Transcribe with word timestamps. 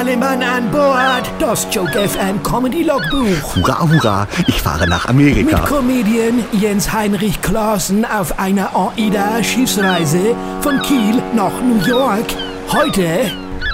Alle 0.00 0.16
Mann 0.16 0.42
an 0.42 0.70
Bord. 0.70 1.30
Das 1.38 1.68
Joke 1.70 2.08
FM 2.08 2.42
Comedy 2.42 2.84
Logbuch. 2.84 3.54
Hurra, 3.54 3.82
hurra, 3.82 4.26
ich 4.46 4.62
fahre 4.62 4.88
nach 4.88 5.04
Amerika. 5.04 5.58
Mit 5.58 5.66
Comedian 5.66 6.42
Jens 6.52 6.90
Heinrich 6.90 7.42
Klaassen 7.42 8.06
auf 8.06 8.38
einer 8.38 8.74
AIDA-Schiffsreise 8.74 10.34
von 10.62 10.80
Kiel 10.80 11.22
nach 11.36 11.52
New 11.60 11.84
York. 11.86 12.24
Heute 12.72 13.30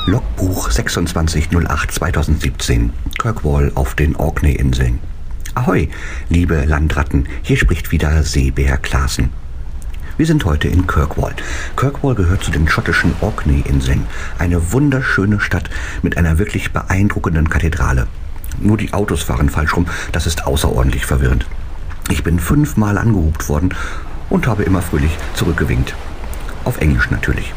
Logbuch 0.07 0.69
2608-2017. 0.71 2.90
Kirkwall 3.21 3.71
auf 3.77 3.95
den 3.95 4.17
Orkney-Inseln. 4.17 4.99
Ahoi, 5.54 5.90
liebe 6.29 6.65
Landratten, 6.65 7.29
hier 7.43 7.56
spricht 7.56 7.93
wieder 7.93 8.24
Seebär 8.24 8.79
Klaassen. 8.79 9.31
Wir 10.19 10.24
sind 10.24 10.46
heute 10.46 10.69
in 10.69 10.87
Kirkwall. 10.87 11.35
Kirkwall 11.76 12.14
gehört 12.14 12.42
zu 12.42 12.51
den 12.51 12.66
schottischen 12.69 13.15
Orkney-Inseln. 13.21 14.06
Eine 14.38 14.72
wunderschöne 14.72 15.40
Stadt 15.40 15.69
mit 16.01 16.16
einer 16.16 16.38
wirklich 16.38 16.73
beeindruckenden 16.73 17.51
Kathedrale. 17.51 18.07
Nur 18.59 18.79
die 18.79 18.95
Autos 18.95 19.23
fahren 19.23 19.51
falsch 19.51 19.77
rum, 19.77 19.87
das 20.12 20.27
ist 20.27 20.47
außerordentlich 20.47 21.05
verwirrend. 21.05 21.47
Ich 22.09 22.24
bin 22.24 22.41
fünfmal 22.41 22.97
angehupt 22.97 23.51
worden 23.51 23.74
und 24.30 24.47
habe 24.47 24.62
immer 24.62 24.80
fröhlich 24.80 25.10
zurückgewinkt. 25.34 25.95
Auf 26.65 26.80
Englisch 26.80 27.10
natürlich. 27.10 27.52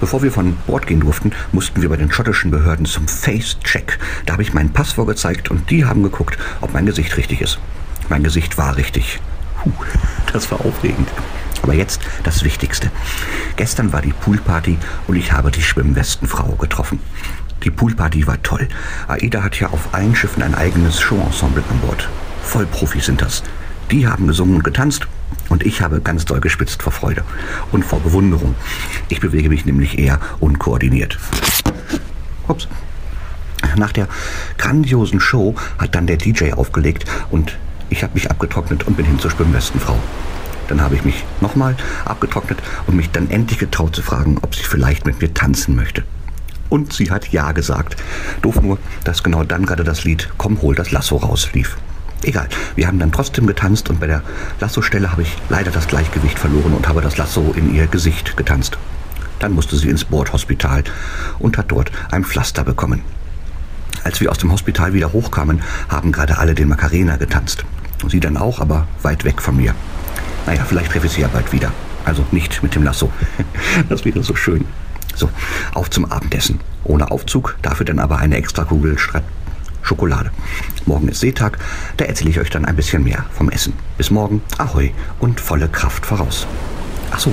Bevor 0.00 0.22
wir 0.22 0.32
von 0.32 0.56
Bord 0.66 0.86
gehen 0.86 1.00
durften, 1.00 1.32
mussten 1.52 1.80
wir 1.80 1.88
bei 1.88 1.96
den 1.96 2.12
schottischen 2.12 2.50
Behörden 2.50 2.84
zum 2.84 3.08
Face-Check. 3.08 3.98
Da 4.26 4.34
habe 4.34 4.42
ich 4.42 4.52
meinen 4.52 4.74
Pass 4.74 4.92
vorgezeigt 4.92 5.50
und 5.50 5.70
die 5.70 5.86
haben 5.86 6.02
geguckt, 6.02 6.36
ob 6.60 6.74
mein 6.74 6.84
Gesicht 6.84 7.16
richtig 7.16 7.40
ist. 7.40 7.58
Mein 8.10 8.22
Gesicht 8.22 8.58
war 8.58 8.76
richtig. 8.76 9.18
Puh, 9.62 9.70
das 10.30 10.50
war 10.50 10.60
aufregend. 10.60 11.08
Aber 11.64 11.72
jetzt 11.72 12.02
das 12.24 12.44
Wichtigste. 12.44 12.90
Gestern 13.56 13.94
war 13.94 14.02
die 14.02 14.12
Poolparty 14.12 14.76
und 15.06 15.16
ich 15.16 15.32
habe 15.32 15.50
die 15.50 15.62
Schwimmwestenfrau 15.62 16.56
getroffen. 16.56 17.00
Die 17.62 17.70
Poolparty 17.70 18.26
war 18.26 18.42
toll. 18.42 18.68
AIDA 19.08 19.42
hat 19.42 19.58
ja 19.58 19.70
auf 19.70 19.94
allen 19.94 20.14
Schiffen 20.14 20.42
ein 20.42 20.54
eigenes 20.54 21.00
Showensemble 21.00 21.64
an 21.70 21.78
Bord. 21.78 22.06
Vollprofis 22.42 23.06
sind 23.06 23.22
das. 23.22 23.42
Die 23.90 24.06
haben 24.06 24.26
gesungen 24.26 24.56
und 24.56 24.62
getanzt 24.62 25.08
und 25.48 25.64
ich 25.64 25.80
habe 25.80 26.02
ganz 26.02 26.26
doll 26.26 26.40
gespitzt 26.40 26.82
vor 26.82 26.92
Freude 26.92 27.24
und 27.72 27.82
vor 27.82 28.00
Bewunderung. 28.00 28.54
Ich 29.08 29.20
bewege 29.20 29.48
mich 29.48 29.64
nämlich 29.64 29.98
eher 29.98 30.20
unkoordiniert. 30.40 31.18
Ups. 32.46 32.68
Nach 33.76 33.92
der 33.92 34.06
grandiosen 34.58 35.18
Show 35.18 35.54
hat 35.78 35.94
dann 35.94 36.06
der 36.06 36.18
DJ 36.18 36.52
aufgelegt 36.52 37.06
und 37.30 37.56
ich 37.88 38.02
habe 38.02 38.12
mich 38.12 38.30
abgetrocknet 38.30 38.86
und 38.86 38.98
bin 38.98 39.06
hin 39.06 39.18
zur 39.18 39.30
Schwimmwestenfrau. 39.30 39.98
Dann 40.74 40.82
habe 40.82 40.96
ich 40.96 41.04
mich 41.04 41.22
nochmal 41.40 41.76
abgetrocknet 42.04 42.58
und 42.88 42.96
mich 42.96 43.08
dann 43.12 43.30
endlich 43.30 43.60
getraut 43.60 43.94
zu 43.94 44.02
fragen, 44.02 44.38
ob 44.42 44.56
sie 44.56 44.64
vielleicht 44.64 45.06
mit 45.06 45.20
mir 45.20 45.32
tanzen 45.32 45.76
möchte. 45.76 46.02
Und 46.68 46.92
sie 46.92 47.12
hat 47.12 47.28
Ja 47.30 47.52
gesagt. 47.52 47.94
Doof 48.42 48.60
nur, 48.60 48.78
dass 49.04 49.22
genau 49.22 49.44
dann 49.44 49.66
gerade 49.66 49.84
das 49.84 50.02
Lied 50.02 50.30
Komm, 50.36 50.60
hol 50.62 50.74
das 50.74 50.90
Lasso 50.90 51.14
rauslief. 51.14 51.76
Egal, 52.24 52.48
wir 52.74 52.88
haben 52.88 52.98
dann 52.98 53.12
trotzdem 53.12 53.46
getanzt 53.46 53.88
und 53.88 54.00
bei 54.00 54.08
der 54.08 54.24
Lasso-Stelle 54.58 55.12
habe 55.12 55.22
ich 55.22 55.36
leider 55.48 55.70
das 55.70 55.86
Gleichgewicht 55.86 56.40
verloren 56.40 56.74
und 56.74 56.88
habe 56.88 57.02
das 57.02 57.18
Lasso 57.18 57.54
in 57.56 57.72
ihr 57.72 57.86
Gesicht 57.86 58.36
getanzt. 58.36 58.76
Dann 59.38 59.52
musste 59.52 59.76
sie 59.76 59.90
ins 59.90 60.04
Bordhospital 60.04 60.82
und 61.38 61.56
hat 61.56 61.70
dort 61.70 61.92
ein 62.10 62.24
Pflaster 62.24 62.64
bekommen. 62.64 63.02
Als 64.02 64.20
wir 64.20 64.28
aus 64.32 64.38
dem 64.38 64.50
Hospital 64.50 64.92
wieder 64.92 65.12
hochkamen, 65.12 65.62
haben 65.88 66.10
gerade 66.10 66.36
alle 66.38 66.56
den 66.56 66.66
Macarena 66.66 67.14
getanzt. 67.14 67.64
Sie 68.08 68.18
dann 68.18 68.36
auch, 68.36 68.58
aber 68.58 68.88
weit 69.02 69.24
weg 69.24 69.40
von 69.40 69.56
mir. 69.56 69.72
Naja, 70.46 70.64
vielleicht 70.66 70.90
treffe 70.90 71.06
ich 71.06 71.12
sie 71.12 71.22
ja 71.22 71.28
bald 71.28 71.52
wieder. 71.52 71.72
Also 72.04 72.24
nicht 72.32 72.62
mit 72.62 72.74
dem 72.74 72.82
Lasso. 72.82 73.10
Das 73.88 74.04
wäre 74.04 74.22
so 74.22 74.36
schön. 74.36 74.64
So, 75.14 75.30
auf 75.74 75.90
zum 75.90 76.04
Abendessen. 76.10 76.60
Ohne 76.84 77.10
Aufzug, 77.10 77.56
dafür 77.62 77.86
dann 77.86 77.98
aber 77.98 78.18
eine 78.18 78.36
extra 78.36 78.64
Kugel 78.64 78.96
Schokolade. 79.82 80.30
Morgen 80.86 81.08
ist 81.08 81.20
Seetag, 81.20 81.58
da 81.96 82.06
erzähle 82.06 82.30
ich 82.30 82.40
euch 82.40 82.50
dann 82.50 82.64
ein 82.64 82.76
bisschen 82.76 83.04
mehr 83.04 83.24
vom 83.32 83.50
Essen. 83.50 83.74
Bis 83.96 84.10
morgen, 84.10 84.42
ahoi 84.58 84.92
und 85.20 85.40
volle 85.40 85.68
Kraft 85.68 86.06
voraus. 86.06 86.46
Ach 87.10 87.20
so, 87.20 87.32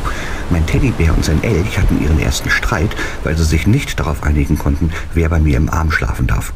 mein 0.50 0.66
Teddybär 0.66 1.16
und 1.16 1.26
sein 1.26 1.44
Elch 1.44 1.80
hatten 1.80 2.02
ihren 2.04 2.20
ersten 2.20 2.50
Streit, 2.50 2.96
weil 3.24 3.38
sie 3.38 3.46
sich 3.46 3.68
nicht 3.68 4.00
darauf 4.00 4.24
einigen 4.24 4.60
konnten, 4.60 4.92
wer 5.14 5.30
bei 5.30 5.40
mir 5.40 5.58
im 5.58 5.70
Arm 5.70 5.92
schlafen 5.92 6.28
darf. 6.28 6.54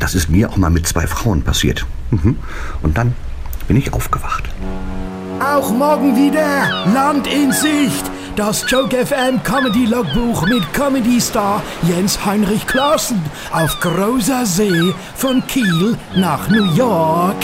Das 0.00 0.14
ist 0.14 0.30
mir 0.30 0.50
auch 0.50 0.56
mal 0.56 0.70
mit 0.70 0.86
zwei 0.86 1.06
Frauen 1.06 1.42
passiert. 1.42 1.86
Mhm. 2.10 2.36
Und 2.82 2.96
dann 2.96 3.14
bin 3.68 3.76
ich 3.76 3.92
aufgewacht. 3.92 4.44
Auch 5.40 5.70
morgen 5.70 6.16
wieder 6.16 6.84
Land 6.92 7.28
in 7.28 7.52
Sicht. 7.52 8.10
Das 8.34 8.64
Joke 8.68 9.06
FM 9.06 9.40
Comedy 9.44 9.86
Logbuch 9.86 10.46
mit 10.46 10.72
Comedy 10.72 11.20
Star 11.20 11.62
Jens 11.82 12.24
Heinrich 12.24 12.66
Klaassen 12.66 13.22
auf 13.52 13.78
großer 13.80 14.44
See 14.46 14.94
von 15.14 15.44
Kiel 15.46 15.96
nach 16.16 16.48
New 16.48 16.74
York. 16.74 17.36